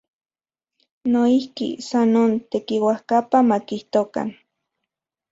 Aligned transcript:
Noijki, 1.11 1.67
san 1.87 2.07
non, 2.15 2.31
tekiuajkapa 2.51 3.37
makijtokan. 3.49 4.27